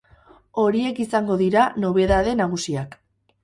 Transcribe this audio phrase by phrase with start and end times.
[0.63, 3.01] Horiek izango dira nobedade nagusiak.